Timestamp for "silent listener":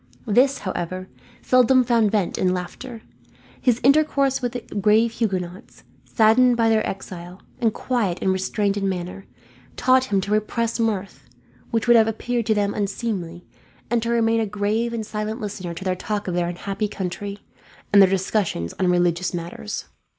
15.05-15.75